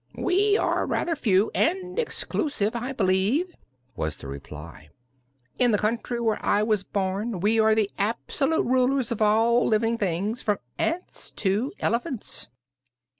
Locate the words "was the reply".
3.95-4.89